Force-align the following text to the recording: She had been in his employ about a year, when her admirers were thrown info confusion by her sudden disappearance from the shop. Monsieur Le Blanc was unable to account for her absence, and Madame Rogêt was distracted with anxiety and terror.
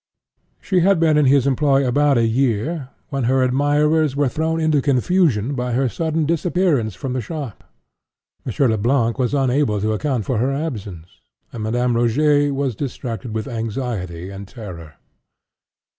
She 0.59 0.79
had 0.79 0.99
been 0.99 1.15
in 1.15 1.25
his 1.27 1.45
employ 1.45 1.87
about 1.87 2.17
a 2.17 2.25
year, 2.25 2.89
when 3.09 3.25
her 3.25 3.43
admirers 3.43 4.15
were 4.15 4.29
thrown 4.29 4.59
info 4.59 4.81
confusion 4.81 5.53
by 5.53 5.73
her 5.73 5.87
sudden 5.87 6.25
disappearance 6.25 6.95
from 6.95 7.13
the 7.13 7.21
shop. 7.21 7.63
Monsieur 8.43 8.67
Le 8.67 8.79
Blanc 8.79 9.19
was 9.19 9.35
unable 9.35 9.79
to 9.79 9.93
account 9.93 10.25
for 10.25 10.39
her 10.39 10.51
absence, 10.51 11.21
and 11.53 11.61
Madame 11.61 11.93
Rogêt 11.93 12.51
was 12.51 12.75
distracted 12.75 13.35
with 13.35 13.47
anxiety 13.47 14.31
and 14.31 14.47
terror. 14.47 14.95